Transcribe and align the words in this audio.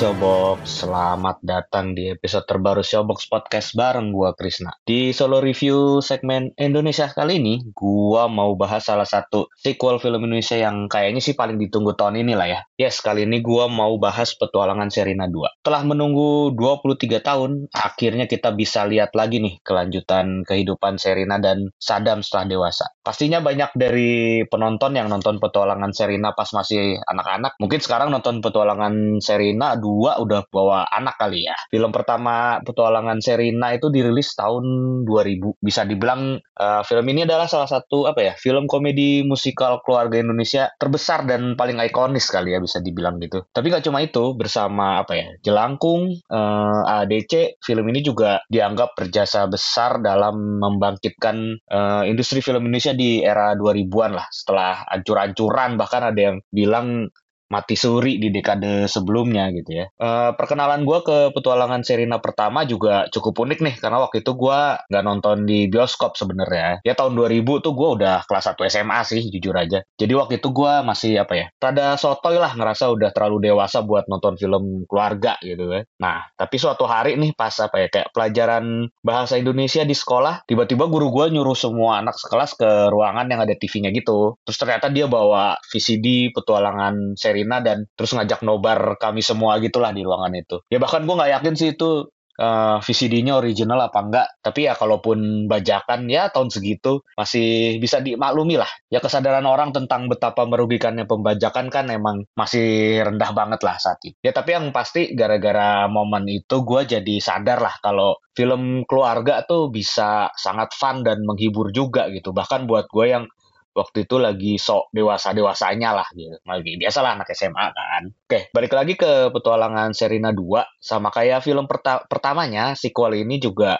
Showbox, 0.00 0.80
selamat 0.80 1.44
datang 1.44 1.92
di 1.92 2.08
episode 2.08 2.48
terbaru 2.48 2.80
Showbox 2.80 3.28
Podcast 3.28 3.76
bareng 3.76 4.16
gua 4.16 4.32
Krisna. 4.32 4.72
Di 4.80 5.12
solo 5.12 5.44
review 5.44 6.00
segmen 6.00 6.56
Indonesia 6.56 7.12
kali 7.12 7.36
ini, 7.36 7.68
gua 7.76 8.24
mau 8.24 8.56
bahas 8.56 8.88
salah 8.88 9.04
satu 9.04 9.52
sequel 9.60 10.00
film 10.00 10.24
Indonesia 10.24 10.56
yang 10.56 10.88
kayaknya 10.88 11.20
sih 11.20 11.36
paling 11.36 11.60
ditunggu 11.60 12.00
tahun 12.00 12.16
ini 12.16 12.32
lah 12.32 12.48
ya. 12.48 12.60
Yes, 12.80 13.04
kali 13.04 13.28
ini 13.28 13.44
gua 13.44 13.68
mau 13.68 14.00
bahas 14.00 14.32
Petualangan 14.40 14.88
Serina 14.88 15.28
2. 15.28 15.68
Telah 15.68 15.84
menunggu 15.84 16.56
23 16.56 17.20
tahun, 17.20 17.68
akhirnya 17.68 18.24
kita 18.24 18.56
bisa 18.56 18.88
lihat 18.88 19.12
lagi 19.12 19.44
nih 19.44 19.60
kelanjutan 19.60 20.48
kehidupan 20.48 20.96
Serina 20.96 21.36
dan 21.36 21.76
Sadam 21.76 22.24
setelah 22.24 22.48
dewasa. 22.48 22.88
Pastinya 23.04 23.44
banyak 23.44 23.76
dari 23.76 24.40
penonton 24.48 24.96
yang 24.96 25.12
nonton 25.12 25.36
Petualangan 25.36 25.92
Serina 25.92 26.32
pas 26.32 26.48
masih 26.56 26.96
anak-anak, 27.04 27.60
mungkin 27.60 27.84
sekarang 27.84 28.08
nonton 28.08 28.40
Petualangan 28.40 29.20
Serina 29.20 29.76
2 29.76 29.89
udah 29.98 30.46
bawa 30.52 30.86
anak 30.92 31.16
kali 31.18 31.46
ya. 31.46 31.56
Film 31.72 31.90
pertama 31.90 32.58
Petualangan 32.62 33.18
Serina 33.18 33.74
itu 33.74 33.88
dirilis 33.90 34.32
tahun 34.36 34.64
2000. 35.04 35.58
Bisa 35.60 35.82
dibilang 35.88 36.38
eh, 36.38 36.82
film 36.86 37.06
ini 37.10 37.26
adalah 37.26 37.50
salah 37.50 37.66
satu 37.66 38.06
apa 38.06 38.20
ya, 38.22 38.32
film 38.38 38.70
komedi 38.70 39.26
musikal 39.26 39.82
keluarga 39.82 40.20
Indonesia 40.20 40.70
terbesar 40.76 41.26
dan 41.26 41.58
paling 41.58 41.80
ikonis 41.80 42.28
kali 42.30 42.54
ya 42.54 42.60
bisa 42.62 42.78
dibilang 42.78 43.18
gitu. 43.18 43.42
Tapi 43.50 43.66
nggak 43.72 43.84
cuma 43.86 44.04
itu, 44.04 44.36
bersama 44.36 45.02
apa 45.02 45.16
ya, 45.16 45.28
Jelangkung, 45.42 46.12
eh, 46.14 46.80
ADC, 47.00 47.62
film 47.64 47.84
ini 47.90 48.00
juga 48.04 48.42
dianggap 48.46 48.94
berjasa 48.98 49.48
besar 49.50 49.98
dalam 50.04 50.60
membangkitkan 50.60 51.36
eh, 51.58 52.02
industri 52.10 52.44
film 52.44 52.66
Indonesia 52.68 52.92
di 52.94 53.24
era 53.24 53.56
2000-an 53.56 54.12
lah. 54.14 54.26
Setelah 54.30 54.84
ancur-ancuran 54.90 55.80
bahkan 55.80 56.02
ada 56.12 56.20
yang 56.20 56.36
bilang 56.52 57.08
mati 57.50 57.74
suri 57.74 58.16
di 58.22 58.30
dekade 58.30 58.86
sebelumnya 58.86 59.50
gitu 59.50 59.82
ya. 59.82 59.86
Eh, 59.90 60.30
perkenalan 60.38 60.86
gue 60.86 60.98
ke 61.02 61.18
petualangan 61.34 61.82
Serina 61.82 62.22
pertama 62.22 62.62
juga 62.64 63.10
cukup 63.10 63.44
unik 63.44 63.58
nih 63.60 63.74
karena 63.82 63.98
waktu 64.06 64.22
itu 64.22 64.32
gue 64.38 64.58
nggak 64.86 65.04
nonton 65.04 65.44
di 65.44 65.66
bioskop 65.66 66.14
sebenarnya. 66.14 66.78
Ya 66.86 66.94
tahun 66.94 67.18
2000 67.18 67.60
tuh 67.60 67.74
gue 67.74 67.88
udah 68.00 68.22
kelas 68.24 68.54
1 68.54 68.70
SMA 68.70 69.00
sih 69.02 69.22
jujur 69.28 69.52
aja. 69.58 69.82
Jadi 69.98 70.12
waktu 70.14 70.38
itu 70.38 70.48
gue 70.54 70.72
masih 70.86 71.18
apa 71.20 71.34
ya, 71.34 71.46
rada 71.58 71.98
sotoy 71.98 72.38
lah 72.38 72.54
ngerasa 72.54 72.88
udah 72.94 73.10
terlalu 73.10 73.50
dewasa 73.50 73.82
buat 73.82 74.06
nonton 74.06 74.38
film 74.38 74.86
keluarga 74.86 75.34
gitu 75.42 75.66
kan. 75.66 75.84
Nah 75.98 76.18
tapi 76.38 76.56
suatu 76.56 76.86
hari 76.86 77.18
nih 77.18 77.34
pas 77.34 77.52
apa 77.58 77.82
ya 77.82 77.88
kayak 77.90 78.14
pelajaran 78.14 78.86
bahasa 79.02 79.34
Indonesia 79.36 79.82
di 79.82 79.96
sekolah, 79.96 80.46
tiba-tiba 80.46 80.86
guru 80.86 81.10
gue 81.10 81.34
nyuruh 81.34 81.58
semua 81.58 81.98
anak 81.98 82.14
sekelas 82.14 82.54
ke 82.54 82.70
ruangan 82.94 83.26
yang 83.26 83.42
ada 83.42 83.58
TV-nya 83.58 83.90
gitu. 83.90 84.38
Terus 84.46 84.58
ternyata 84.60 84.86
dia 84.92 85.10
bawa 85.10 85.58
VCD 85.66 86.30
petualangan 86.30 87.18
Serina 87.40 87.64
dan 87.64 87.88
terus 87.96 88.12
ngajak 88.12 88.44
nobar 88.44 89.00
kami 89.00 89.24
semua 89.24 89.56
gitulah 89.64 89.96
di 89.96 90.04
ruangan 90.04 90.36
itu. 90.36 90.60
Ya 90.68 90.76
bahkan 90.76 91.08
gue 91.08 91.16
nggak 91.16 91.32
yakin 91.40 91.54
sih 91.56 91.72
itu 91.72 92.12
eh, 92.36 92.78
VCD-nya 92.84 93.40
original 93.40 93.80
apa 93.80 93.98
enggak. 94.04 94.28
Tapi 94.44 94.68
ya 94.68 94.76
kalaupun 94.76 95.48
bajakan 95.48 96.04
ya 96.12 96.28
tahun 96.28 96.52
segitu 96.52 97.00
masih 97.16 97.80
bisa 97.80 98.04
dimaklumi 98.04 98.60
lah. 98.60 98.68
Ya 98.92 99.00
kesadaran 99.00 99.48
orang 99.48 99.72
tentang 99.72 100.12
betapa 100.12 100.44
merugikannya 100.44 101.08
pembajakan 101.08 101.72
kan 101.72 101.88
emang 101.88 102.28
masih 102.36 103.00
rendah 103.08 103.32
banget 103.32 103.64
lah 103.64 103.80
saat 103.80 103.96
itu. 104.04 104.20
Ya 104.20 104.36
tapi 104.36 104.52
yang 104.52 104.68
pasti 104.76 105.16
gara-gara 105.16 105.88
momen 105.88 106.28
itu 106.28 106.60
gue 106.60 106.84
jadi 106.84 107.14
sadar 107.24 107.64
lah 107.64 107.72
kalau 107.80 108.20
film 108.36 108.84
keluarga 108.84 109.48
tuh 109.48 109.72
bisa 109.72 110.28
sangat 110.36 110.76
fun 110.76 111.00
dan 111.00 111.24
menghibur 111.24 111.72
juga 111.72 112.12
gitu. 112.12 112.36
Bahkan 112.36 112.68
buat 112.68 112.84
gue 112.92 113.08
yang 113.08 113.24
waktu 113.70 114.06
itu 114.06 114.16
lagi 114.18 114.52
sok 114.58 114.90
dewasa-dewasanya 114.90 115.90
lah 115.94 116.08
gitu. 116.14 116.36
Lagi 116.42 116.72
biasalah 116.76 117.20
anak 117.20 117.30
SMA 117.32 117.66
kan. 117.70 118.02
Oke, 118.10 118.50
balik 118.50 118.72
lagi 118.74 118.94
ke 118.98 119.30
petualangan 119.30 119.94
Serina 119.94 120.34
2 120.34 120.80
sama 120.82 121.08
kayak 121.14 121.42
film 121.46 121.70
perta- 121.70 122.04
pertamanya, 122.06 122.74
sequel 122.74 123.22
ini 123.22 123.38
juga 123.38 123.78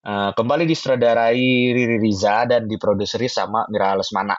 eh, 0.00 0.30
kembali 0.32 0.64
disutradarai 0.64 1.72
Riri 1.76 1.96
Riza 2.00 2.48
dan 2.48 2.64
diproduseri 2.68 3.28
sama 3.28 3.64
Mira 3.68 3.96
Lesmana. 3.96 4.36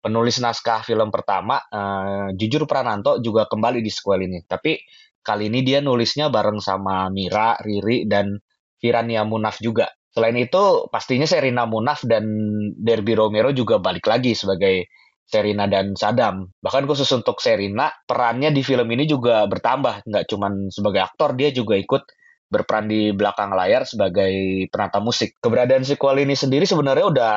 Penulis 0.00 0.40
naskah 0.40 0.80
film 0.80 1.12
pertama, 1.12 1.60
eh, 1.60 2.28
Jujur 2.36 2.64
Prananto 2.64 3.20
juga 3.20 3.44
kembali 3.44 3.84
di 3.84 3.92
sequel 3.92 4.24
ini. 4.24 4.40
Tapi 4.48 4.80
kali 5.20 5.52
ini 5.52 5.60
dia 5.60 5.84
nulisnya 5.84 6.32
bareng 6.32 6.60
sama 6.64 7.12
Mira, 7.12 7.60
Riri, 7.60 8.08
dan 8.08 8.40
Virania 8.80 9.28
Munaf 9.28 9.60
juga. 9.60 9.92
Selain 10.10 10.34
itu, 10.34 10.90
pastinya 10.90 11.26
Serina 11.26 11.70
Munaf 11.70 12.02
dan 12.02 12.26
Derby 12.74 13.14
Romero 13.14 13.54
juga 13.54 13.78
balik 13.78 14.10
lagi 14.10 14.34
sebagai 14.34 14.90
Serina 15.30 15.70
dan 15.70 15.94
Sadam. 15.94 16.50
Bahkan 16.58 16.90
khusus 16.90 17.06
untuk 17.14 17.38
Serina, 17.38 17.86
perannya 18.02 18.50
di 18.50 18.66
film 18.66 18.90
ini 18.90 19.06
juga 19.06 19.46
bertambah. 19.46 20.02
Nggak 20.02 20.24
cuma 20.26 20.50
sebagai 20.74 21.06
aktor, 21.06 21.38
dia 21.38 21.54
juga 21.54 21.78
ikut 21.78 22.02
berperan 22.50 22.90
di 22.90 23.14
belakang 23.14 23.54
layar 23.54 23.86
sebagai 23.86 24.66
penata 24.74 24.98
musik. 24.98 25.38
Keberadaan 25.38 25.86
sequel 25.86 26.26
ini 26.26 26.34
sendiri 26.34 26.66
sebenarnya 26.66 27.06
udah 27.06 27.34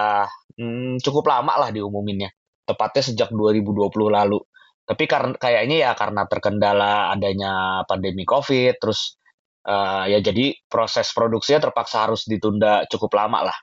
hmm, 0.57 0.97
cukup 1.05 1.29
lama 1.29 1.53
lah 1.61 1.69
diumuminnya. 1.69 2.33
Tepatnya 2.65 3.05
sejak 3.05 3.29
2020 3.29 3.93
lalu. 4.09 4.41
Tapi 4.83 5.03
karena 5.05 5.37
kayaknya 5.37 5.77
ya 5.89 5.91
karena 5.93 6.25
terkendala 6.25 7.13
adanya 7.13 7.85
pandemi 7.85 8.25
COVID, 8.25 8.81
terus 8.81 9.21
Eh, 9.63 10.05
ya 10.11 10.19
jadi 10.19 10.51
proses 10.67 11.15
produksinya 11.15 11.63
terpaksa 11.71 12.03
harus 12.03 12.27
ditunda 12.27 12.83
cukup 12.91 13.15
lama 13.15 13.47
lah. 13.47 13.57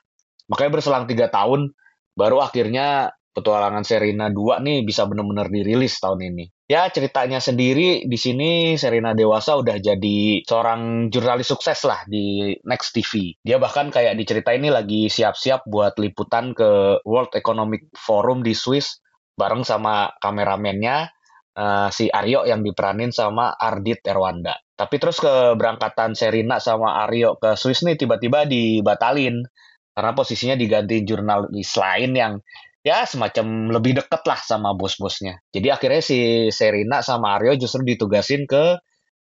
Makanya 0.49 0.71
berselang 0.73 1.05
tiga 1.05 1.29
tahun 1.29 1.77
baru 2.17 2.41
akhirnya 2.41 3.13
Petualangan 3.31 3.87
Serina 3.87 4.27
2 4.27 4.59
nih 4.59 4.83
bisa 4.83 5.07
benar-benar 5.07 5.47
dirilis 5.47 6.03
tahun 6.03 6.35
ini. 6.35 6.51
Ya 6.67 6.83
ceritanya 6.91 7.39
sendiri 7.39 8.03
di 8.03 8.17
sini 8.19 8.75
Serina 8.75 9.15
dewasa 9.15 9.55
udah 9.55 9.79
jadi 9.79 10.43
seorang 10.43 11.07
jurnalis 11.07 11.47
sukses 11.47 11.79
lah 11.87 12.03
di 12.11 12.51
Next 12.67 12.91
TV. 12.91 13.39
Dia 13.39 13.55
bahkan 13.55 13.87
kayak 13.87 14.19
diceritain 14.19 14.59
ini 14.59 14.67
lagi 14.67 15.07
siap-siap 15.07 15.63
buat 15.63 15.95
liputan 15.95 16.51
ke 16.51 16.99
World 17.07 17.31
Economic 17.31 17.87
Forum 17.95 18.43
di 18.43 18.51
Swiss 18.51 18.99
bareng 19.39 19.63
sama 19.63 20.11
kameramennya 20.19 21.07
eh, 21.55 21.89
si 21.91 22.07
Aryo 22.07 22.47
yang 22.47 22.61
diperanin 22.63 23.11
sama 23.11 23.55
Ardit 23.55 24.03
Erwanda. 24.07 24.55
Tapi 24.75 24.95
terus 24.97 25.21
keberangkatan 25.21 26.17
Serina 26.17 26.57
sama 26.57 27.05
Aryo 27.05 27.37
ke 27.37 27.53
Swiss 27.53 27.85
nih 27.85 27.99
tiba-tiba 27.99 28.49
dibatalin 28.49 29.45
karena 29.91 30.11
posisinya 30.15 30.55
diganti 30.57 31.03
jurnalis 31.05 31.71
lain 31.77 32.11
yang 32.15 32.33
ya 32.81 33.05
semacam 33.05 33.69
lebih 33.77 34.01
deket 34.01 34.25
lah 34.25 34.39
sama 34.41 34.73
bos-bosnya. 34.73 35.37
Jadi 35.53 35.67
akhirnya 35.69 36.01
si 36.01 36.49
Serina 36.49 37.05
sama 37.05 37.37
Aryo 37.37 37.53
justru 37.61 37.85
ditugasin 37.85 38.49
ke 38.49 38.81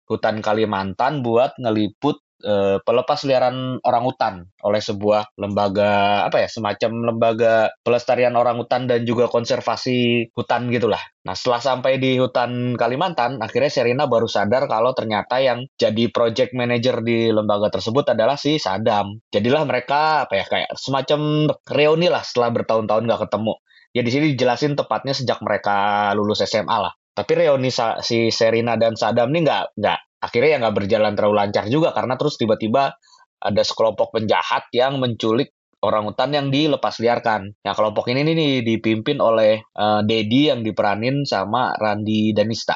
hutan 0.06 0.44
Kalimantan 0.44 1.24
buat 1.24 1.56
ngeliput 1.56 2.20
eh, 2.46 2.78
pelepas 2.78 3.18
liaran 3.26 3.82
orangutan 3.82 4.46
oleh 4.62 4.78
sebuah 4.78 5.34
lembaga 5.34 6.22
apa 6.30 6.46
ya 6.46 6.48
semacam 6.48 7.12
lembaga 7.12 7.74
pelestarian 7.82 8.38
orangutan 8.38 8.86
dan 8.86 9.02
juga 9.02 9.26
konservasi 9.26 10.30
hutan 10.30 10.70
gitulah. 10.70 11.02
Nah 11.26 11.34
setelah 11.34 11.58
sampai 11.58 11.98
di 11.98 12.14
hutan 12.22 12.78
Kalimantan, 12.78 13.42
akhirnya 13.42 13.66
Serina 13.66 14.06
baru 14.06 14.30
sadar 14.30 14.70
kalau 14.70 14.94
ternyata 14.94 15.42
yang 15.42 15.66
jadi 15.74 16.06
project 16.14 16.54
manager 16.54 17.02
di 17.02 17.34
lembaga 17.34 17.66
tersebut 17.74 18.14
adalah 18.14 18.38
si 18.38 18.62
Sadam. 18.62 19.18
Jadilah 19.34 19.66
mereka 19.66 20.30
apa 20.30 20.38
ya 20.38 20.46
kayak 20.46 20.70
semacam 20.78 21.50
reuni 21.66 22.06
lah 22.06 22.22
setelah 22.22 22.54
bertahun-tahun 22.54 23.02
nggak 23.10 23.22
ketemu. 23.26 23.54
Ya 23.90 24.02
di 24.06 24.10
sini 24.14 24.24
dijelasin 24.36 24.78
tepatnya 24.78 25.16
sejak 25.16 25.42
mereka 25.42 26.10
lulus 26.14 26.46
SMA 26.46 26.78
lah. 26.78 26.94
Tapi 27.16 27.32
reuni 27.32 27.72
si 28.04 28.28
Serina 28.28 28.78
dan 28.78 28.94
Sadam 28.94 29.32
ini 29.34 29.42
nggak 29.42 29.80
nggak 29.80 29.98
akhirnya 30.26 30.50
ya 30.56 30.58
nggak 30.66 30.76
berjalan 30.76 31.12
terlalu 31.14 31.34
lancar 31.38 31.64
juga 31.70 31.94
karena 31.94 32.18
terus 32.18 32.34
tiba-tiba 32.36 32.94
ada 33.40 33.62
sekelompok 33.62 34.16
penjahat 34.16 34.66
yang 34.74 34.98
menculik 34.98 35.54
orangutan 35.84 36.32
yang 36.34 36.46
dilepas 36.50 36.98
liarkan. 36.98 37.54
Nah 37.62 37.72
kelompok 37.76 38.10
ini 38.10 38.26
nih 38.26 38.52
dipimpin 38.66 39.22
oleh 39.22 39.62
eh, 39.62 40.00
Dedi 40.02 40.50
yang 40.50 40.66
diperanin 40.66 41.22
sama 41.22 41.72
Randi 41.76 42.34
Danista. 42.34 42.74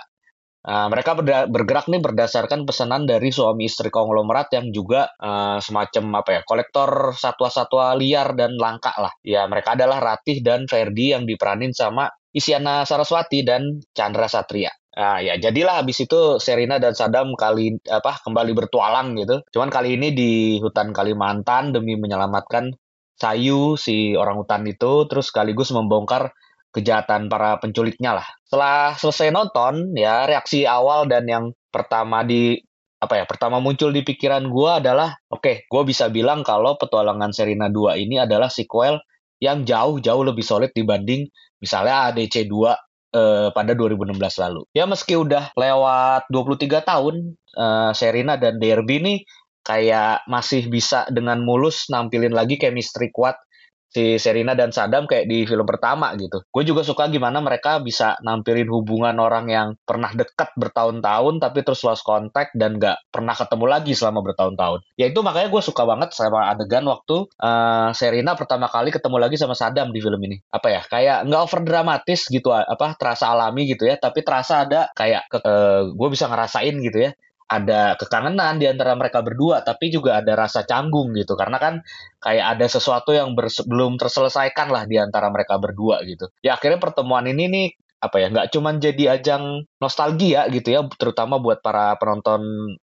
Nah, 0.61 0.93
mereka 0.93 1.17
bergerak 1.49 1.89
nih 1.89 2.05
berdasarkan 2.05 2.69
pesanan 2.69 3.09
dari 3.09 3.33
suami 3.33 3.65
istri 3.65 3.89
konglomerat 3.89 4.53
yang 4.53 4.69
juga 4.71 5.09
eh, 5.17 5.59
semacam 5.59 6.21
apa 6.21 6.31
ya 6.37 6.41
kolektor 6.45 7.17
satwa-satwa 7.17 7.97
liar 7.97 8.37
dan 8.37 8.61
langka 8.61 8.93
lah. 9.01 9.13
Ya 9.25 9.49
mereka 9.49 9.73
adalah 9.73 9.99
Ratih 9.99 10.45
dan 10.45 10.69
Ferdi 10.69 11.17
yang 11.17 11.25
diperanin 11.25 11.73
sama 11.73 12.13
Isyana 12.31 12.85
Saraswati 12.85 13.43
dan 13.43 13.81
Chandra 13.97 14.29
Satria. 14.29 14.71
Nah, 14.91 15.23
ya 15.23 15.39
jadilah 15.39 15.87
habis 15.87 16.03
itu 16.03 16.43
Serina 16.43 16.83
dan 16.83 16.99
Sadam 16.99 17.39
kali 17.39 17.79
apa 17.87 18.19
kembali 18.27 18.53
bertualang 18.59 19.15
gitu. 19.23 19.43
Cuman 19.55 19.71
kali 19.71 19.95
ini 19.95 20.11
di 20.11 20.33
hutan 20.59 20.91
Kalimantan 20.91 21.71
demi 21.71 21.95
menyelamatkan 21.95 22.75
Sayu 23.21 23.77
si 23.77 24.17
orangutan 24.17 24.65
itu 24.67 25.07
terus 25.07 25.31
sekaligus 25.31 25.71
membongkar 25.71 26.35
kejahatan 26.75 27.31
para 27.31 27.61
penculiknya 27.63 28.19
lah. 28.19 28.27
Setelah 28.49 28.97
selesai 28.99 29.29
nonton, 29.31 29.95
ya 29.95 30.27
reaksi 30.27 30.67
awal 30.67 31.07
dan 31.07 31.29
yang 31.29 31.45
pertama 31.71 32.27
di 32.27 32.59
apa 33.01 33.17
ya 33.17 33.25
pertama 33.25 33.65
muncul 33.65 33.89
di 33.97 34.05
pikiran 34.05 34.45
gue 34.53 34.71
adalah 34.77 35.17
oke 35.33 35.41
okay, 35.41 35.57
gue 35.65 35.83
bisa 35.89 36.13
bilang 36.13 36.45
kalau 36.45 36.77
petualangan 36.77 37.33
Serina 37.33 37.73
2 37.73 37.97
ini 37.97 38.21
adalah 38.21 38.53
sequel 38.53 39.01
yang 39.41 39.65
jauh-jauh 39.65 40.21
lebih 40.21 40.45
solid 40.45 40.69
dibanding 40.77 41.25
misalnya 41.65 42.13
ADC 42.13 42.45
2 42.45 42.90
eh, 43.15 43.49
pada 43.55 43.73
2016 43.75 44.17
lalu. 44.43 44.63
Ya 44.75 44.85
meski 44.87 45.15
udah 45.19 45.51
lewat 45.55 46.31
23 46.31 46.83
tahun, 46.83 47.35
eh, 47.37 47.93
Serina 47.95 48.35
dan 48.41 48.59
Derby 48.63 48.99
nih 49.03 49.19
kayak 49.61 50.25
masih 50.25 50.73
bisa 50.73 51.05
dengan 51.13 51.45
mulus 51.45 51.87
nampilin 51.93 52.33
lagi 52.33 52.57
chemistry 52.57 53.13
kuat 53.13 53.37
si 53.91 54.17
Serina 54.23 54.55
dan 54.55 54.71
Sadam 54.71 55.05
kayak 55.11 55.27
di 55.27 55.45
film 55.45 55.67
pertama 55.67 56.15
gitu. 56.15 56.41
Gue 56.49 56.63
juga 56.63 56.87
suka 56.87 57.11
gimana 57.11 57.43
mereka 57.43 57.83
bisa 57.83 58.15
nampilin 58.23 58.71
hubungan 58.71 59.19
orang 59.19 59.51
yang 59.51 59.69
pernah 59.83 60.15
dekat 60.15 60.55
bertahun-tahun 60.55 61.43
tapi 61.43 61.67
terus 61.67 61.83
lost 61.83 62.07
contact 62.07 62.55
dan 62.55 62.79
gak 62.79 63.03
pernah 63.11 63.35
ketemu 63.35 63.67
lagi 63.67 63.93
selama 63.93 64.23
bertahun-tahun. 64.23 64.81
Ya 64.95 65.11
itu 65.11 65.21
makanya 65.21 65.51
gue 65.51 65.63
suka 65.63 65.83
banget 65.83 66.15
sama 66.15 66.49
adegan 66.55 66.87
waktu 66.87 67.27
uh, 67.43 67.91
Serina 67.93 68.39
pertama 68.39 68.71
kali 68.71 68.95
ketemu 68.95 69.17
lagi 69.19 69.37
sama 69.37 69.59
Sadam 69.59 69.91
di 69.91 69.99
film 69.99 70.23
ini. 70.23 70.39
Apa 70.55 70.71
ya, 70.71 70.81
kayak 70.87 71.27
nggak 71.27 71.43
over 71.43 71.61
dramatis 71.67 72.31
gitu, 72.31 72.55
apa 72.55 72.95
terasa 72.95 73.29
alami 73.29 73.67
gitu 73.67 73.85
ya, 73.85 73.99
tapi 73.99 74.23
terasa 74.23 74.65
ada 74.65 74.89
kayak 74.95 75.27
uh, 75.35 75.43
eh, 75.43 75.83
gue 75.91 76.09
bisa 76.09 76.31
ngerasain 76.31 76.75
gitu 76.79 77.11
ya 77.11 77.13
ada 77.51 77.99
kekangenan 77.99 78.63
di 78.63 78.71
antara 78.71 78.95
mereka 78.95 79.27
berdua, 79.27 79.67
tapi 79.67 79.91
juga 79.91 80.23
ada 80.23 80.39
rasa 80.39 80.63
canggung 80.63 81.11
gitu. 81.19 81.35
Karena 81.35 81.59
kan 81.59 81.83
kayak 82.23 82.57
ada 82.57 82.67
sesuatu 82.71 83.11
yang 83.11 83.35
belum 83.67 83.99
terselesaikan 83.99 84.71
lah 84.71 84.87
di 84.87 85.03
antara 85.03 85.27
mereka 85.35 85.59
berdua 85.59 86.07
gitu. 86.07 86.31
Ya 86.47 86.55
akhirnya 86.55 86.79
pertemuan 86.79 87.27
ini 87.27 87.51
nih 87.51 87.69
apa 88.01 88.17
ya 88.17 88.33
nggak 88.33 88.49
cuman 88.57 88.81
jadi 88.81 89.21
ajang 89.21 89.69
nostalgia 89.77 90.49
gitu 90.49 90.73
ya 90.73 90.81
terutama 90.97 91.37
buat 91.37 91.61
para 91.61 92.01
penonton 92.01 92.41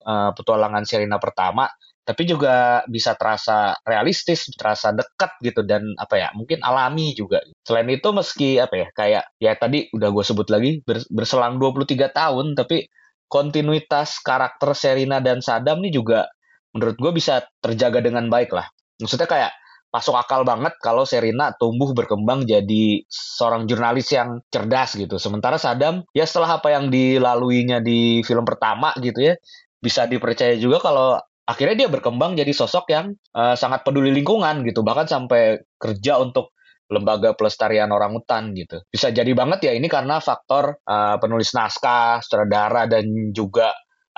uh, 0.07 0.31
petualangan 0.39 0.87
Serena 0.87 1.19
pertama 1.19 1.67
tapi 2.07 2.31
juga 2.31 2.87
bisa 2.87 3.19
terasa 3.19 3.75
realistis 3.83 4.47
terasa 4.55 4.95
dekat 4.95 5.35
gitu 5.43 5.67
dan 5.67 5.83
apa 5.99 6.15
ya 6.15 6.29
mungkin 6.39 6.63
alami 6.63 7.11
juga 7.19 7.43
selain 7.67 7.91
itu 7.91 8.09
meski 8.15 8.63
apa 8.63 8.75
ya 8.75 8.89
kayak 8.95 9.25
ya 9.43 9.53
tadi 9.59 9.91
udah 9.91 10.09
gue 10.15 10.25
sebut 10.25 10.47
lagi 10.47 10.79
berselang 11.11 11.59
23 11.59 12.11
tahun 12.15 12.55
tapi 12.55 12.87
kontinuitas 13.31 14.19
karakter 14.21 14.75
Serina 14.75 15.23
dan 15.23 15.39
Sadam 15.39 15.79
nih 15.79 15.95
juga 15.95 16.27
menurut 16.75 16.99
gue 16.99 17.13
bisa 17.15 17.47
terjaga 17.63 18.03
dengan 18.03 18.27
baik 18.27 18.51
lah. 18.51 18.67
Maksudnya 18.99 19.31
kayak 19.31 19.53
masuk 19.91 20.15
akal 20.15 20.47
banget 20.47 20.75
kalau 20.79 21.03
Serina 21.03 21.51
tumbuh 21.59 21.91
berkembang 21.95 22.47
jadi 22.47 23.03
seorang 23.11 23.67
jurnalis 23.71 24.11
yang 24.11 24.43
cerdas 24.51 24.99
gitu. 24.99 25.19
Sementara 25.19 25.59
Sadam 25.59 26.03
ya 26.11 26.27
setelah 26.27 26.59
apa 26.59 26.75
yang 26.75 26.91
dilaluinya 26.91 27.79
di 27.79 28.23
film 28.27 28.43
pertama 28.43 28.91
gitu 28.99 29.31
ya 29.31 29.35
bisa 29.81 30.05
dipercaya 30.05 30.55
juga 30.61 30.79
kalau 30.83 31.17
akhirnya 31.49 31.87
dia 31.87 31.89
berkembang 31.91 32.39
jadi 32.39 32.53
sosok 32.55 32.87
yang 32.93 33.17
uh, 33.35 33.59
sangat 33.59 33.83
peduli 33.83 34.15
lingkungan 34.15 34.63
gitu 34.63 34.87
bahkan 34.87 35.11
sampai 35.11 35.59
kerja 35.81 36.23
untuk 36.23 36.55
lembaga 36.91 37.33
pelestarian 37.39 37.89
orang 37.95 38.19
hutan 38.19 38.51
gitu. 38.53 38.83
Bisa 38.91 39.15
jadi 39.15 39.31
banget 39.33 39.71
ya 39.71 39.73
ini 39.73 39.87
karena 39.87 40.19
faktor 40.19 40.75
uh, 40.83 41.17
penulis 41.23 41.55
naskah, 41.55 42.19
sutradara 42.21 42.91
dan 42.91 43.31
juga 43.31 43.71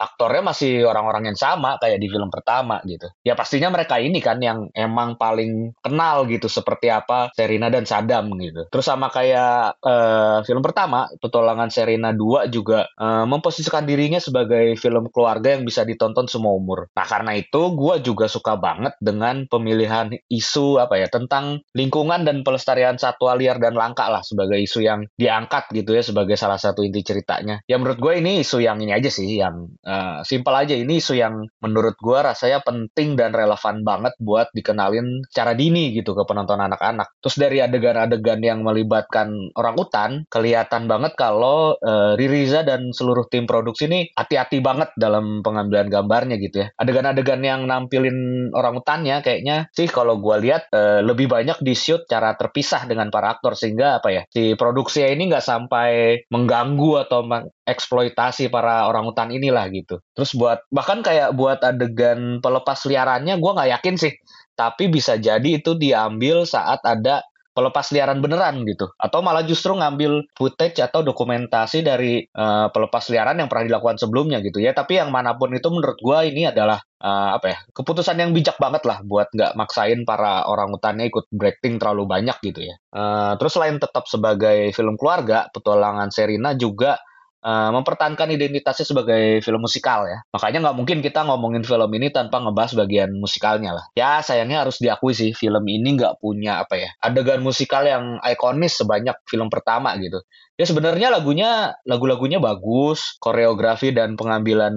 aktornya 0.03 0.43
masih 0.43 0.83
orang-orang 0.83 1.31
yang 1.31 1.39
sama 1.39 1.79
kayak 1.79 2.03
di 2.03 2.11
film 2.11 2.27
pertama 2.27 2.83
gitu. 2.83 3.07
Ya 3.23 3.39
pastinya 3.39 3.71
mereka 3.71 4.03
ini 4.03 4.19
kan 4.19 4.43
yang 4.43 4.67
emang 4.75 5.15
paling 5.15 5.79
kenal 5.79 6.27
gitu 6.27 6.51
seperti 6.51 6.91
apa 6.91 7.31
Serina 7.39 7.71
dan 7.71 7.87
Sadam 7.87 8.35
gitu. 8.43 8.67
Terus 8.67 8.83
sama 8.83 9.15
kayak 9.15 9.79
uh, 9.79 10.43
film 10.43 10.63
pertama, 10.67 11.07
Petualangan 11.23 11.71
Serina 11.71 12.11
2 12.11 12.51
juga 12.51 12.91
uh, 12.99 13.23
memposisikan 13.29 13.87
dirinya 13.87 14.19
sebagai 14.19 14.75
film 14.75 15.07
keluarga 15.15 15.55
yang 15.55 15.63
bisa 15.63 15.87
ditonton 15.87 16.27
semua 16.27 16.59
umur. 16.59 16.91
Nah 16.99 17.07
karena 17.07 17.39
itu 17.39 17.63
gue 17.79 18.03
juga 18.03 18.27
suka 18.27 18.59
banget 18.59 18.99
dengan 18.99 19.47
pemilihan 19.47 20.11
isu 20.27 20.83
apa 20.83 20.99
ya 20.99 21.07
tentang 21.07 21.63
lingkungan 21.79 22.27
dan 22.27 22.43
pelestarian 22.43 22.99
satwa 22.99 23.39
liar 23.39 23.63
dan 23.63 23.79
langka 23.79 24.11
lah 24.11 24.27
sebagai 24.27 24.59
isu 24.59 24.83
yang 24.83 25.07
diangkat 25.15 25.71
gitu 25.71 25.95
ya 25.95 26.03
sebagai 26.03 26.35
salah 26.35 26.59
satu 26.59 26.83
inti 26.83 27.07
ceritanya. 27.07 27.63
Ya 27.71 27.79
menurut 27.79 28.03
gue 28.03 28.19
ini 28.19 28.43
isu 28.43 28.59
yang 28.59 28.83
ini 28.83 28.91
aja 28.91 29.09
sih 29.13 29.39
yang 29.39 29.71
Uh, 29.83 29.92
simpel 30.23 30.55
aja 30.55 30.75
ini 30.75 30.99
isu 30.99 31.15
yang 31.19 31.47
menurut 31.61 31.97
gue 31.99 32.19
rasanya 32.19 32.61
penting 32.63 33.15
dan 33.19 33.35
relevan 33.35 33.83
banget 33.83 34.15
buat 34.23 34.49
dikenalin 34.55 35.25
cara 35.31 35.53
dini 35.57 35.93
gitu 35.97 36.13
ke 36.13 36.23
penonton 36.27 36.61
anak-anak. 36.61 37.13
Terus 37.23 37.37
dari 37.39 37.59
adegan-adegan 37.63 38.41
yang 38.43 38.61
melibatkan 38.63 39.53
orang 39.57 39.77
utan, 39.79 40.11
kelihatan 40.29 40.87
banget 40.87 41.17
kalau 41.17 41.75
uh, 41.81 42.15
Ririza 42.15 42.63
dan 42.63 42.93
seluruh 42.93 43.27
tim 43.29 43.49
produksi 43.49 43.89
ini 43.89 44.09
hati-hati 44.15 44.63
banget 44.63 44.95
dalam 44.95 45.41
pengambilan 45.41 45.89
gambarnya 45.89 46.37
gitu 46.39 46.67
ya. 46.67 46.69
Adegan-adegan 46.79 47.41
yang 47.43 47.67
nampilin 47.67 48.51
orang 48.53 48.79
utannya 48.79 49.25
kayaknya 49.25 49.71
sih 49.73 49.89
kalau 49.89 50.21
gue 50.21 50.37
lihat 50.45 50.69
uh, 50.71 51.01
lebih 51.01 51.27
banyak 51.27 51.59
di 51.65 51.73
shoot 51.73 52.05
cara 52.07 52.35
terpisah 52.37 52.85
dengan 52.85 53.09
para 53.09 53.35
aktor 53.35 53.57
sehingga 53.57 54.03
apa 54.03 54.09
ya 54.13 54.23
si 54.29 54.55
produksi 54.55 55.05
ini 55.05 55.33
nggak 55.33 55.45
sampai 55.45 55.91
mengganggu 56.29 57.09
atau 57.09 57.25
eksploitasi 57.65 58.53
para 58.53 58.87
orang 58.91 59.09
hutan 59.09 59.31
inilah 59.33 59.72
gitu. 59.73 60.05
Terus 60.13 60.37
buat 60.37 60.63
bahkan 60.69 61.01
kayak 61.01 61.33
buat 61.33 61.65
adegan 61.65 62.45
pelepas 62.45 62.85
liarannya 62.85 63.41
gue 63.41 63.51
nggak 63.57 63.71
yakin 63.81 63.97
sih. 63.97 64.13
Tapi 64.53 64.93
bisa 64.93 65.17
jadi 65.17 65.49
itu 65.59 65.75
diambil 65.75 66.45
saat 66.45 66.85
ada 66.85 67.25
pelepas 67.53 67.93
liaran 67.93 68.25
beneran 68.25 68.65
gitu 68.65 68.89
atau 68.97 69.21
malah 69.21 69.45
justru 69.45 69.77
ngambil 69.77 70.25
footage 70.33 70.81
atau 70.81 71.05
dokumentasi 71.05 71.85
dari 71.85 72.25
uh, 72.33 72.73
pelepas 72.73 73.05
liaran 73.13 73.45
yang 73.45 73.49
pernah 73.53 73.69
dilakukan 73.69 74.01
sebelumnya 74.01 74.41
gitu 74.41 74.59
ya 74.59 74.73
tapi 74.73 74.97
yang 74.97 75.13
mana 75.13 75.37
pun 75.37 75.53
itu 75.53 75.69
menurut 75.69 76.01
gue 76.01 76.19
ini 76.33 76.49
adalah 76.49 76.81
uh, 77.05 77.37
apa 77.37 77.47
ya 77.53 77.59
keputusan 77.77 78.17
yang 78.25 78.33
bijak 78.33 78.57
banget 78.57 78.89
lah 78.89 79.05
buat 79.05 79.29
nggak 79.37 79.53
maksain 79.55 80.09
para 80.09 80.49
orang 80.49 80.73
utannya 80.73 81.13
ikut 81.13 81.29
breaking 81.29 81.77
terlalu 81.77 82.09
banyak 82.09 82.37
gitu 82.41 82.73
ya 82.73 82.77
uh, 82.97 83.37
terus 83.37 83.53
selain 83.53 83.77
tetap 83.77 84.09
sebagai 84.09 84.73
film 84.73 84.97
keluarga 84.97 85.53
petualangan 85.53 86.09
Serina 86.09 86.57
juga 86.57 86.97
uh, 87.43 87.71
mempertahankan 87.75 88.31
identitasnya 88.33 88.87
sebagai 88.89 89.43
film 89.45 89.67
musikal 89.67 90.07
ya. 90.09 90.23
Makanya 90.33 90.71
nggak 90.71 90.77
mungkin 90.79 90.99
kita 91.05 91.27
ngomongin 91.27 91.67
film 91.67 91.91
ini 91.99 92.09
tanpa 92.15 92.41
ngebahas 92.41 92.73
bagian 92.79 93.11
musikalnya 93.19 93.77
lah. 93.77 93.85
Ya 93.99 94.23
sayangnya 94.23 94.65
harus 94.65 94.79
diakui 94.79 95.13
sih 95.13 95.35
film 95.37 95.67
ini 95.69 95.99
nggak 95.99 96.23
punya 96.23 96.63
apa 96.63 96.79
ya 96.79 96.91
adegan 97.03 97.43
musikal 97.43 97.83
yang 97.83 98.23
ikonis 98.23 98.79
sebanyak 98.79 99.19
film 99.27 99.51
pertama 99.51 99.95
gitu 99.99 100.23
ya 100.61 100.69
sebenarnya 100.69 101.09
lagunya 101.09 101.73
lagu-lagunya 101.89 102.37
bagus 102.37 103.17
koreografi 103.19 103.91
dan 103.97 104.21
pengambilan 104.21 104.75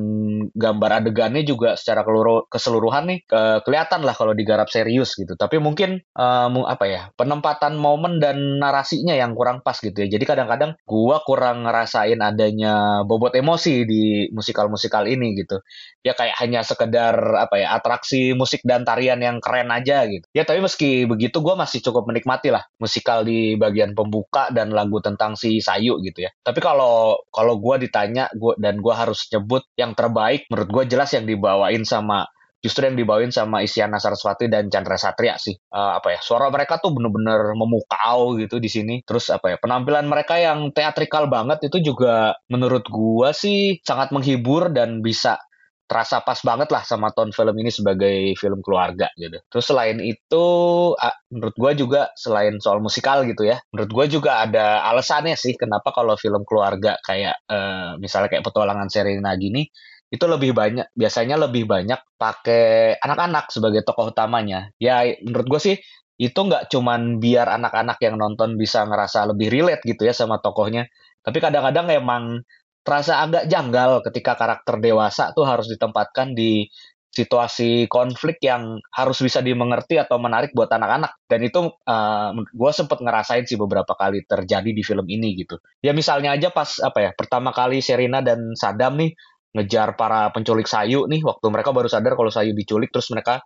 gambar 0.55 1.03
adegannya 1.03 1.43
juga 1.43 1.75
secara 1.75 2.07
keseluruhan 2.47 3.11
nih 3.11 3.19
ke, 3.27 3.41
kelihatan 3.67 4.07
lah 4.07 4.15
kalau 4.15 4.31
digarap 4.31 4.71
serius 4.71 5.19
gitu 5.19 5.35
tapi 5.35 5.59
mungkin 5.59 5.99
um, 6.15 6.63
apa 6.63 6.85
ya 6.87 7.01
penempatan 7.19 7.75
momen 7.75 8.23
dan 8.23 8.57
narasinya 8.63 9.13
yang 9.13 9.35
kurang 9.35 9.59
pas 9.61 9.75
gitu 9.75 9.93
ya 9.93 10.07
jadi 10.07 10.23
kadang-kadang 10.23 10.79
gua 10.87 11.19
kurang 11.27 11.67
ngerasain 11.67 12.23
adanya 12.23 12.54
bobot 13.03 13.35
emosi 13.35 13.83
di 13.83 14.29
musikal-musikal 14.31 15.09
ini 15.09 15.35
gitu 15.35 15.59
ya 16.05 16.13
kayak 16.13 16.37
hanya 16.39 16.61
sekedar 16.61 17.15
apa 17.35 17.55
ya 17.59 17.73
atraksi 17.75 18.37
musik 18.37 18.61
dan 18.63 18.85
tarian 18.85 19.19
yang 19.19 19.41
keren 19.41 19.73
aja 19.73 20.05
gitu 20.05 20.23
ya 20.31 20.45
tapi 20.45 20.61
meski 20.61 21.09
begitu 21.09 21.41
gua 21.41 21.57
masih 21.57 21.81
cukup 21.81 22.07
menikmati 22.07 22.53
lah 22.53 22.63
musikal 22.79 23.25
di 23.25 23.57
bagian 23.57 23.97
pembuka 23.97 24.53
dan 24.53 24.71
lagu 24.71 25.01
tentang 25.01 25.33
si 25.33 25.59
sayu 25.63 25.97
gitu 26.03 26.27
ya. 26.27 26.31
Tapi 26.43 26.59
kalau 26.61 27.17
kalau 27.33 27.57
gue 27.57 27.87
ditanya 27.87 28.29
gua, 28.35 28.53
dan 28.59 28.77
gue 28.79 28.93
harus 28.93 29.25
nyebut 29.31 29.63
yang 29.79 29.97
terbaik 29.97 30.45
menurut 30.51 30.69
gue 30.69 30.83
jelas 30.95 31.09
yang 31.15 31.25
dibawain 31.25 31.81
sama 31.87 32.29
justru 32.65 32.89
yang 32.89 32.97
dibawain 32.97 33.29
sama 33.29 33.61
Isyana 33.61 34.01
Saraswati 34.01 34.49
dan 34.49 34.73
Chandra 34.73 34.97
Satria 34.97 35.37
sih. 35.37 35.53
Uh, 35.69 36.01
apa 36.01 36.17
ya? 36.17 36.19
Suara 36.25 36.49
mereka 36.49 36.81
tuh 36.81 36.97
bener-bener 36.97 37.53
memukau 37.53 38.33
gitu 38.41 38.57
di 38.57 38.65
sini. 38.65 38.95
Terus 39.05 39.29
apa 39.29 39.53
ya? 39.53 39.57
Penampilan 39.61 40.09
mereka 40.09 40.41
yang 40.41 40.73
teatrikal 40.73 41.29
banget 41.29 41.69
itu 41.69 41.93
juga 41.93 42.33
menurut 42.49 42.89
gua 42.89 43.37
sih 43.37 43.77
sangat 43.85 44.09
menghibur 44.09 44.73
dan 44.73 45.05
bisa 45.05 45.37
terasa 45.85 46.17
pas 46.25 46.41
banget 46.41 46.73
lah 46.73 46.81
sama 46.81 47.13
tone 47.13 47.29
film 47.29 47.53
ini 47.61 47.69
sebagai 47.69 48.33
film 48.41 48.65
keluarga 48.65 49.05
gitu. 49.21 49.37
Terus 49.53 49.65
selain 49.69 50.01
itu, 50.01 50.47
menurut 51.29 51.55
gue 51.55 51.71
juga 51.85 52.09
selain 52.17 52.57
soal 52.57 52.81
musikal 52.81 53.21
gitu 53.21 53.45
ya, 53.45 53.61
menurut 53.69 53.93
gue 53.93 54.17
juga 54.17 54.41
ada 54.41 54.81
alasannya 54.89 55.37
sih 55.37 55.53
kenapa 55.53 55.93
kalau 55.93 56.17
film 56.17 56.41
keluarga 56.41 56.97
kayak 57.05 57.37
uh, 57.45 58.01
misalnya 58.01 58.33
kayak 58.33 58.45
petualangan 58.45 58.89
Serena 58.89 59.37
gini 59.37 59.69
itu 60.15 60.25
lebih 60.25 60.55
banyak 60.55 60.87
biasanya 60.95 61.35
lebih 61.35 61.67
banyak 61.67 61.99
pakai 62.15 62.95
anak-anak 63.03 63.51
sebagai 63.51 63.83
tokoh 63.83 64.15
utamanya. 64.15 64.71
Ya 64.79 65.03
menurut 65.19 65.47
gue 65.51 65.61
sih 65.61 65.75
itu 66.15 66.39
nggak 66.39 66.71
cuman 66.71 67.19
biar 67.19 67.51
anak-anak 67.51 67.99
yang 67.99 68.15
nonton 68.15 68.55
bisa 68.55 68.87
ngerasa 68.87 69.27
lebih 69.35 69.51
relate 69.51 69.83
gitu 69.83 70.07
ya 70.07 70.15
sama 70.15 70.39
tokohnya, 70.39 70.87
tapi 71.19 71.43
kadang-kadang 71.43 71.91
emang 71.91 72.23
terasa 72.85 73.19
agak 73.19 73.51
janggal 73.51 73.99
ketika 74.05 74.39
karakter 74.39 74.79
dewasa 74.79 75.35
tuh 75.35 75.43
harus 75.43 75.67
ditempatkan 75.67 76.31
di 76.37 76.69
situasi 77.15 77.87
konflik 77.87 78.43
yang 78.43 78.83
harus 78.91 79.23
bisa 79.23 79.39
dimengerti 79.39 79.95
atau 79.95 80.19
menarik 80.19 80.51
buat 80.51 80.67
anak-anak. 80.67 81.15
Dan 81.31 81.47
itu 81.47 81.71
uh, 81.71 82.29
gue 82.35 82.71
sempet 82.75 82.99
ngerasain 82.99 83.47
sih 83.47 83.55
beberapa 83.55 83.95
kali 83.95 84.27
terjadi 84.27 84.67
di 84.75 84.83
film 84.83 85.07
ini 85.07 85.31
gitu. 85.39 85.55
Ya 85.79 85.95
misalnya 85.95 86.35
aja 86.35 86.51
pas 86.51 86.75
apa 86.83 86.99
ya 86.99 87.11
pertama 87.15 87.55
kali 87.55 87.79
Serena 87.79 88.19
dan 88.19 88.51
Sadam 88.59 88.99
nih 88.99 89.15
ngejar 89.55 89.95
para 89.95 90.29
penculik 90.35 90.67
Sayu 90.67 91.07
nih 91.07 91.23
waktu 91.23 91.47
mereka 91.47 91.71
baru 91.71 91.87
sadar 91.87 92.19
kalau 92.19 92.27
Sayu 92.27 92.51
diculik 92.51 92.91
terus 92.91 93.07
mereka 93.09 93.39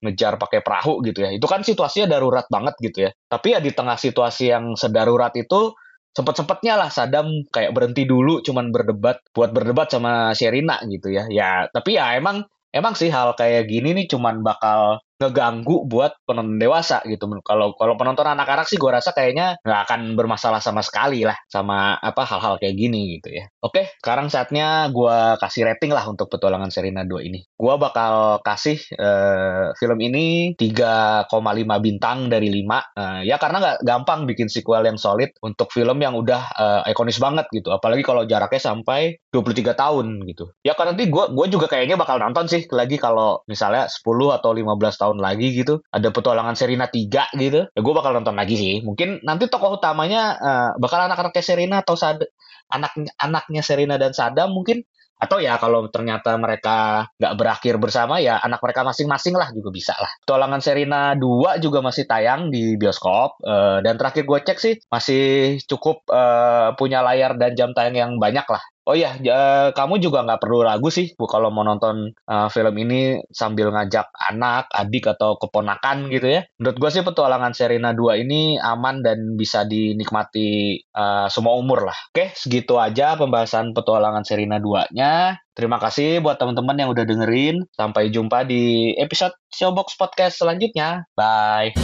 ngejar 0.00 0.38
pakai 0.38 0.62
perahu 0.62 1.02
gitu 1.02 1.26
ya. 1.26 1.34
Itu 1.34 1.50
kan 1.50 1.66
situasinya 1.66 2.06
darurat 2.06 2.46
banget 2.46 2.74
gitu 2.78 3.08
ya. 3.08 3.10
Tapi 3.26 3.56
ya 3.56 3.60
di 3.60 3.74
tengah 3.74 3.98
situasi 3.98 4.52
yang 4.52 4.78
sedarurat 4.78 5.34
itu 5.34 5.74
sempet-sempetnya 6.16 6.80
lah 6.80 6.88
Sadam 6.88 7.28
kayak 7.52 7.76
berhenti 7.76 8.08
dulu 8.08 8.40
cuman 8.40 8.72
berdebat 8.72 9.20
buat 9.36 9.50
berdebat 9.52 9.90
sama 9.90 10.32
Sherina 10.32 10.80
gitu 10.86 11.10
ya. 11.12 11.26
Ya, 11.28 11.66
tapi 11.74 11.98
ya 11.98 12.14
emang 12.16 12.46
emang 12.72 12.94
sih 12.96 13.08
hal 13.12 13.34
kayak 13.36 13.68
gini 13.68 13.92
nih 13.96 14.06
cuman 14.08 14.40
bakal 14.44 15.00
ngeganggu 15.16 15.88
buat 15.88 16.20
penonton 16.28 16.60
dewasa 16.60 17.00
gitu. 17.08 17.24
Kalau 17.40 17.72
kalau 17.74 17.94
penonton 17.96 18.28
anak-anak 18.28 18.68
sih 18.68 18.76
gue 18.76 18.90
rasa 18.92 19.16
kayaknya 19.16 19.56
nggak 19.64 19.80
akan 19.88 20.00
bermasalah 20.12 20.60
sama 20.60 20.84
sekali 20.84 21.24
lah 21.24 21.36
sama 21.48 21.96
apa 21.96 22.22
hal-hal 22.28 22.60
kayak 22.60 22.76
gini 22.76 23.18
gitu 23.18 23.32
ya. 23.32 23.48
Oke, 23.64 23.96
sekarang 24.00 24.28
saatnya 24.28 24.92
gue 24.92 25.40
kasih 25.40 25.66
rating 25.66 25.92
lah 25.96 26.04
untuk 26.04 26.28
petualangan 26.28 26.68
Serena 26.68 27.02
2 27.02 27.28
ini. 27.28 27.40
Gue 27.56 27.74
bakal 27.80 28.44
kasih 28.44 28.76
uh, 29.00 29.72
film 29.80 29.98
ini 30.04 30.52
3,5 30.58 31.32
bintang 31.80 32.28
dari 32.28 32.52
5. 32.52 32.60
Uh, 32.60 32.80
eh, 32.96 33.20
ya 33.32 33.36
karena 33.40 33.56
nggak 33.62 33.78
gampang 33.86 34.28
bikin 34.28 34.52
sequel 34.52 34.84
yang 34.84 35.00
solid 35.00 35.32
untuk 35.40 35.72
film 35.72 35.96
yang 35.98 36.12
udah 36.12 36.42
uh, 36.56 36.82
ikonis 36.90 37.16
banget 37.16 37.48
gitu. 37.54 37.72
Apalagi 37.72 38.04
kalau 38.04 38.28
jaraknya 38.28 38.60
sampai 38.60 39.16
23 39.32 39.72
tahun 39.72 40.06
gitu. 40.28 40.52
Ya 40.60 40.76
kan 40.76 40.92
nanti 40.92 41.08
gue 41.08 41.24
gue 41.32 41.46
juga 41.48 41.66
kayaknya 41.70 41.96
bakal 41.96 42.20
nonton 42.20 42.46
sih 42.48 42.68
lagi 42.68 43.00
kalau 43.00 43.40
misalnya 43.48 43.88
10 43.88 44.04
atau 44.36 44.50
15 44.52 45.02
tahun 45.02 45.05
tahun 45.06 45.22
lagi 45.22 45.54
gitu 45.54 45.78
ada 45.94 46.10
petualangan 46.10 46.58
Serina 46.58 46.90
3 46.90 47.38
gitu 47.38 47.60
ya 47.70 47.80
gue 47.80 47.94
bakal 47.94 48.10
nonton 48.18 48.34
lagi 48.34 48.58
sih 48.58 48.74
mungkin 48.82 49.22
nanti 49.22 49.46
tokoh 49.46 49.78
utamanya 49.78 50.22
uh, 50.36 50.70
bakal 50.82 51.06
anak-anaknya 51.06 51.44
Serina 51.46 51.76
atau 51.86 51.94
Sad 51.94 52.26
anaknya 52.66 53.14
anaknya 53.22 53.62
Serina 53.62 53.94
dan 53.94 54.10
Sadam 54.10 54.50
mungkin 54.50 54.82
atau 55.16 55.40
ya 55.40 55.56
kalau 55.56 55.88
ternyata 55.88 56.36
mereka 56.36 57.08
nggak 57.16 57.34
berakhir 57.40 57.74
bersama 57.80 58.20
ya 58.20 58.36
anak 58.36 58.60
mereka 58.60 58.84
masing-masing 58.84 59.32
lah 59.32 59.48
juga 59.48 59.72
bisa 59.72 59.96
lah. 59.96 60.12
Petualangan 60.20 60.60
Serina 60.60 61.16
2 61.16 61.56
juga 61.64 61.80
masih 61.80 62.04
tayang 62.04 62.52
di 62.52 62.76
bioskop 62.76 63.40
uh, 63.40 63.80
dan 63.80 63.96
terakhir 63.96 64.28
gue 64.28 64.38
cek 64.44 64.58
sih 64.60 64.74
masih 64.92 65.56
cukup 65.64 66.04
uh, 66.12 66.76
punya 66.76 67.00
layar 67.00 67.40
dan 67.40 67.56
jam 67.56 67.72
tayang 67.72 67.96
yang 67.96 68.12
banyak 68.20 68.44
lah. 68.44 68.60
Oh 68.86 68.94
iya, 68.94 69.18
uh, 69.18 69.74
kamu 69.74 69.98
juga 69.98 70.22
nggak 70.22 70.38
perlu 70.38 70.62
ragu 70.62 70.86
sih 70.94 71.10
bu 71.18 71.26
kalau 71.26 71.50
mau 71.50 71.66
nonton 71.66 72.14
uh, 72.30 72.46
film 72.46 72.78
ini 72.78 73.18
sambil 73.34 73.74
ngajak 73.74 74.06
anak, 74.30 74.70
adik 74.70 75.10
atau 75.10 75.34
keponakan 75.42 76.06
gitu 76.14 76.38
ya. 76.38 76.46
Menurut 76.62 76.78
gue 76.78 76.90
sih 76.94 77.02
petualangan 77.02 77.50
Serena 77.50 77.90
2 77.90 78.22
ini 78.22 78.62
aman 78.62 79.02
dan 79.02 79.34
bisa 79.34 79.66
dinikmati 79.66 80.78
uh, 80.94 81.26
semua 81.26 81.58
umur 81.58 81.90
lah. 81.90 81.98
Oke, 82.14 82.30
segitu 82.38 82.78
aja 82.78 83.18
pembahasan 83.18 83.74
petualangan 83.74 84.22
Serena 84.22 84.62
2-nya. 84.62 85.42
Terima 85.56 85.82
kasih 85.82 86.22
buat 86.22 86.38
teman-teman 86.38 86.78
yang 86.78 86.92
udah 86.94 87.02
dengerin. 87.02 87.66
Sampai 87.74 88.14
jumpa 88.14 88.46
di 88.46 88.94
episode 89.02 89.34
Showbox 89.50 89.98
Podcast 89.98 90.38
selanjutnya. 90.38 91.10
Bye. 91.18 91.74